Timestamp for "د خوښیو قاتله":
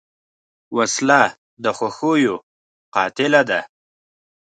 1.63-3.41